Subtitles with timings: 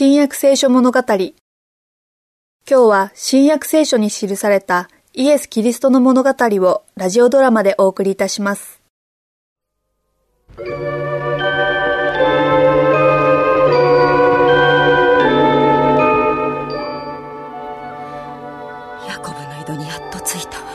[0.00, 1.00] 新約聖書物語。
[1.00, 1.32] 今
[2.68, 8.80] 日は新約聖書に記されたイエス・キリストの物語をラジオドラマでお送りいたします。
[10.56, 10.62] ヤ
[19.18, 20.66] コブの井戸にやっと着いたわ。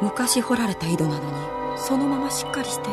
[0.00, 1.32] 昔掘られた井戸なのに
[1.76, 2.92] そのまましっかりしていて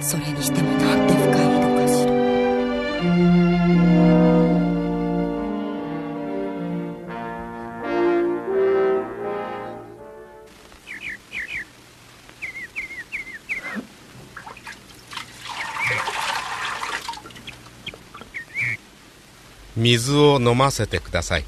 [0.00, 1.61] それにしてもなんて深い。
[19.76, 21.44] 水を飲ませてください。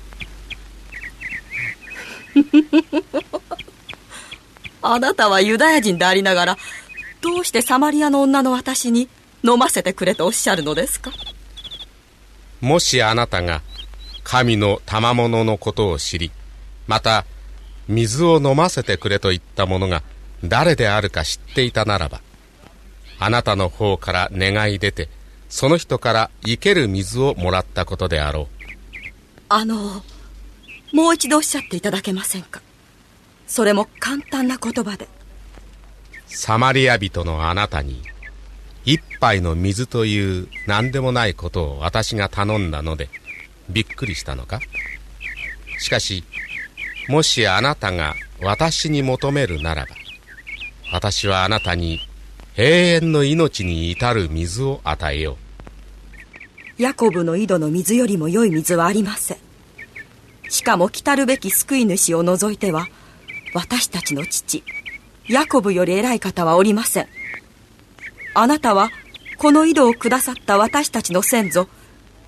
[4.82, 6.59] あなたはユダヤ人でありながら
[7.23, 9.09] どうしてサマリアの女の私に
[9.43, 11.10] 飲ませてくれとおっしゃるのですか？
[12.64, 13.60] もしあなたが
[14.23, 16.32] 神の賜物のことを知り
[16.87, 17.26] また
[17.88, 20.02] 水を飲ませてくれと言った者が
[20.43, 22.23] 誰であるか知っていたならば
[23.18, 25.10] あなたの方から願い出て
[25.51, 28.65] その人から生ける水をもらったことであろう。
[29.51, 30.02] あの
[30.93, 32.62] もう一度おっしゃっていただけませんか？
[33.46, 35.06] それも簡単な言葉で。
[36.26, 38.02] サマリア人のあなたに
[38.85, 43.09] 一杯の水という何でもないことを私が頼んだので
[43.71, 44.60] びっくりしたのか？
[45.79, 46.24] しかし
[47.09, 49.88] もしあなたが私に求めるならば
[50.93, 52.01] 私はあなたに
[52.57, 55.38] 永遠の命に至る水を与えよ
[56.79, 56.82] う。
[56.82, 59.38] ヤコブの井戸の水よりも良い水はありません。
[60.49, 62.87] しかも来たるべき救い主を除いては
[63.55, 64.62] 私たちの父
[65.28, 67.09] ヤコブより偉い方はおりません。
[68.34, 68.91] あなたは
[69.38, 71.69] この井戸をくださった私たちの先祖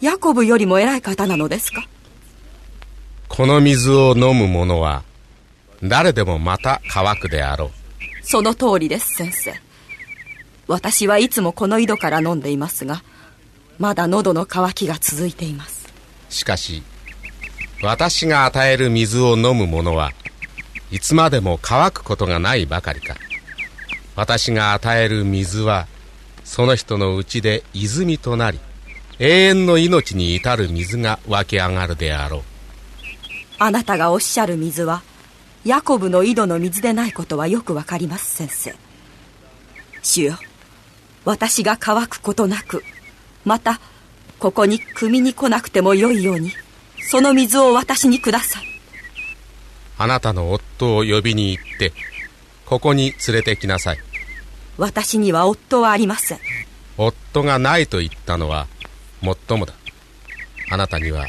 [0.00, 1.84] ヤコブよりも偉い方なのですか？
[3.28, 5.02] この水を飲む者は
[5.82, 7.70] 誰でもまた乾くであろう。
[8.22, 9.54] その通りです先生。
[10.68, 13.02] 私はいつもこの井戸から飲んでいますが
[13.78, 15.92] まだ喉の渇きが続いています。
[16.28, 16.82] しかし
[17.82, 20.12] 私が与える水を飲む者は
[20.90, 23.16] いつまでも乾くことがないばかりか。
[24.14, 25.86] 私が与える水は
[26.46, 28.60] その人のうちで泉となり
[29.18, 32.42] 永遠の命に至る水が湧き上がるであろう。
[33.58, 35.02] あなたがおっしゃる水は
[35.64, 38.74] ヤコブの井戸の水でないことはよくわかります先生。
[40.02, 40.38] 主よ
[41.24, 42.84] 私が乾くことなく
[43.44, 43.80] また
[44.38, 46.52] ここに汲みに来なくてもよいように
[47.10, 48.64] その水を私にください。
[49.98, 51.92] あなたの夫を呼びに行って
[52.66, 53.98] ここに連れてきなさい
[54.78, 56.38] 私には夫はありません。
[56.98, 58.66] 夫がないと言ったのは
[59.20, 59.74] もっともだ。
[60.70, 61.26] あなたには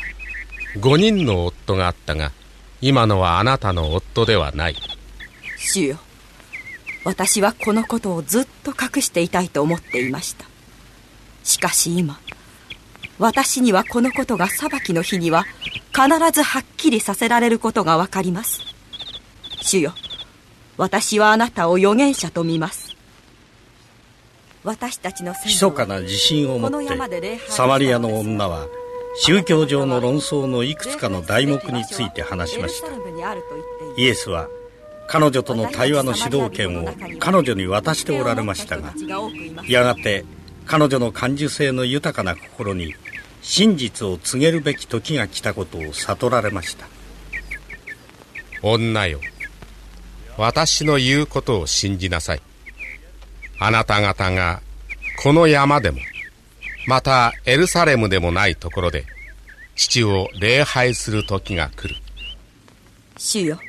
[0.77, 2.31] 5人の夫があったが
[2.81, 4.75] 今のはあなたの夫ではない。
[5.57, 5.97] 主よ
[7.03, 10.45] 私はこのことをずっと隠していたいと思っていました。
[11.43, 12.19] しかし今
[13.17, 15.45] 私にはこのことが裁きの日には
[15.93, 18.61] 必ずはっきりさせられることがわかります。
[19.61, 19.93] 主よ
[20.77, 22.86] 私はあなたを預言者と見ます
[24.67, 26.71] 私たちの密かな自信を持っ
[27.19, 28.67] てサマリアの女は
[29.21, 32.89] 宗教上の論争のいくつかの題目について話しました。
[33.95, 34.49] イエスは
[35.07, 36.89] 彼女との対話の主導権を
[37.19, 38.93] 彼女に渡しておられましたが
[39.69, 40.25] やがて
[40.65, 42.93] 彼女の感受性の豊かな心に
[43.41, 46.87] 真実を告げるべき時が来たことを悟られました。
[48.61, 49.21] 女よ
[50.37, 52.41] 私の言うことを信じなさい
[53.59, 54.61] あなた方が
[55.23, 55.99] この山でも
[56.87, 59.05] またエルサレムでもないところで
[59.75, 61.95] 父を礼拝する時が来る。
[63.17, 63.59] 主よ。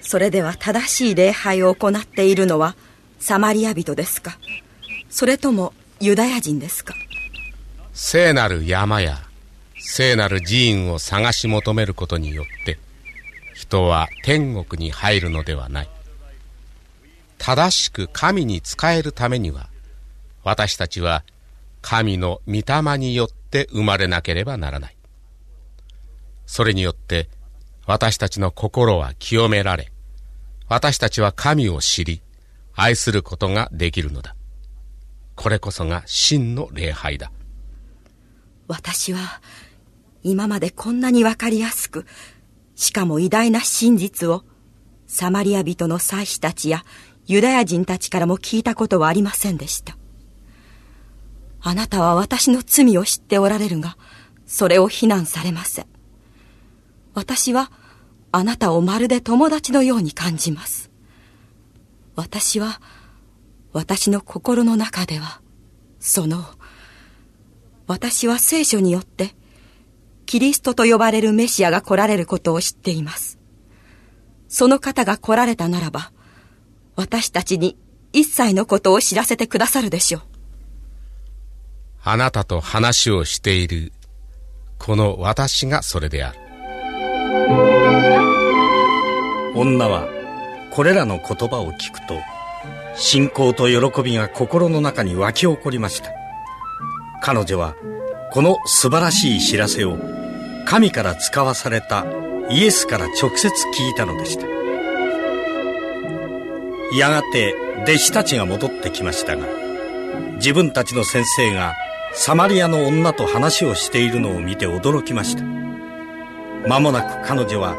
[0.00, 2.76] それでは正しい礼拝を行っているのは
[3.18, 4.38] サマリア人ですか？
[5.08, 6.94] それともユダヤ人ですか？
[7.92, 9.18] 聖なる山や
[9.78, 12.78] 聖なる寺院を探し求めることによって
[13.54, 15.88] 人は天国に入るのではない
[17.38, 19.68] 正しく神に仕えるためには
[20.44, 21.24] 私たちは
[21.82, 24.96] 神の御霊によって生まれなければならない
[26.46, 27.28] それによって
[27.86, 29.92] 私たちの心は清められ
[30.68, 32.22] 私たちは神を知り、
[32.74, 34.34] 愛することができるのだ。
[35.36, 37.30] これこそが真の礼拝だ。
[38.66, 39.40] 私は、
[40.22, 42.04] 今までこんなにわかりやすく、
[42.74, 44.42] しかも偉大な真実を、
[45.06, 46.84] サマリア人の祭司たちや
[47.26, 49.96] ユダヤ人たちからも聞いたことはありませんでした。
[51.60, 53.96] あなたは私の罪を知っておられるが、
[54.46, 55.86] それを非難されません。
[57.14, 57.72] 私は、
[58.30, 60.90] あなたをまるで友達のように感じます。
[62.14, 62.80] 私は、
[63.72, 65.40] 私の心の中では、
[65.98, 66.44] その、
[67.88, 69.34] 私は聖書によって、
[70.26, 73.38] キリストと呼ばれるメシアが来られることを知っています。
[74.48, 76.12] その方が来られたならば、
[76.96, 77.76] 私たちに
[78.12, 80.22] 一切のことを知らせてくださるでしょう。
[82.02, 83.92] あなたと話をしている、
[84.78, 86.38] この私がそれである。
[89.54, 90.08] 女は、
[90.70, 92.20] これらの言葉を聞くと、
[92.94, 96.10] 信仰と喜びが心の中に湧き起こりました。
[97.20, 97.74] 彼女は、
[98.32, 99.98] この素晴らしい知らせを、
[100.64, 102.06] 神から使わされた
[102.50, 104.55] イエスから直接聞いたのでした。
[106.94, 109.46] やがて弟子たちが戻ってきましたが、
[110.36, 111.74] 自分たちの先生が
[112.12, 115.44] サマリアの女と話をしているのを見て驚きました。
[116.68, 117.76] 間もなく彼女は、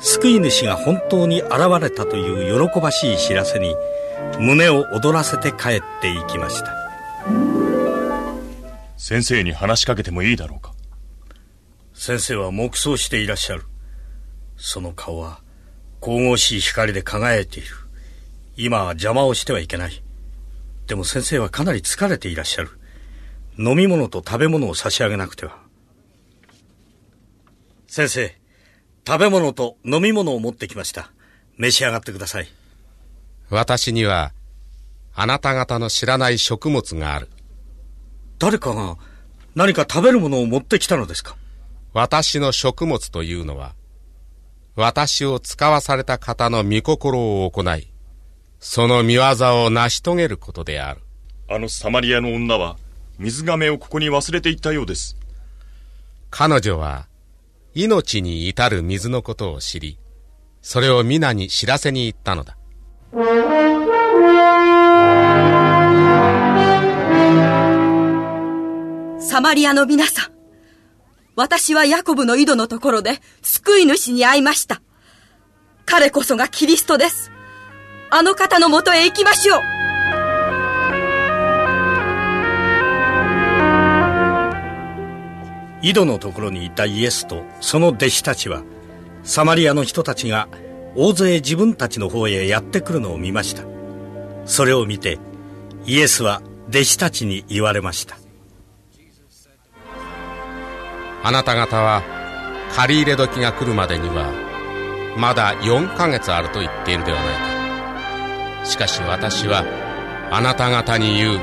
[0.00, 3.76] 救い主が本当に現れたという喜ばしい知らせに、
[4.38, 6.74] 胸を躍らせて帰っていきました。
[8.96, 10.72] 先生に話しかけてもいいだろうか？
[11.94, 13.64] 先生は黙想していらっしゃる。
[14.56, 15.40] その顔は
[16.00, 17.68] 神々しい光で輝いている。
[18.60, 20.02] 今は邪魔をしてはいけない。
[20.88, 22.70] でも先生はかなり疲れていらっしゃる。
[23.56, 25.58] 飲み物と食べ物を差し上げなくては。
[27.86, 28.36] 先生、
[29.06, 31.12] 食べ物と飲み物を持ってきました。
[31.56, 32.48] 召し上がってください。
[33.48, 34.32] 私には、
[35.14, 37.28] あなた方の知らない食物がある。
[38.40, 38.96] 誰かが
[39.54, 41.36] 何か食べるものを持ってきたのですか？
[41.92, 43.76] 私の食物というのは、
[44.74, 47.88] 私を使わされた方の御心を行い、
[48.60, 49.22] その見業
[49.64, 51.00] を成し遂げることである。
[51.48, 52.76] あのサマリアの女は、
[53.18, 55.16] 水亀をここに忘れていったようです。
[56.30, 57.06] 彼女は、
[57.74, 59.98] 命に至る水のことを知り、
[60.60, 62.56] それを皆に知らせに行ったのだ。
[69.20, 70.32] サマリアの皆さん、
[71.36, 74.82] 私はヤコブの井戸のところで救い主に会いました。
[75.86, 77.37] 彼こそがキリストです。
[78.10, 79.60] あの方のもとへ行きましょう。
[85.82, 88.62] 井戸のところにいたイエスとその弟子たちは、
[89.22, 90.48] サマリアの人たちが
[90.96, 93.62] 大勢自分たちの方へやってくるのを見ました。
[94.46, 95.18] それを見て、
[95.84, 96.40] イエスは
[96.70, 98.16] 弟子たちに言われました。
[101.22, 102.02] あなた方は
[102.74, 104.32] 借り入れ時が来るまでには
[105.16, 107.57] まだ4ヶ月あると言っているではないか
[108.68, 109.64] しかし私は
[110.30, 111.40] あなた方に言う。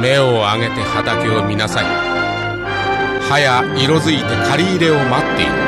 [0.00, 1.84] 目を上げて畑を見なさい。
[3.28, 5.61] 葉や色づいて借り入れを待っている。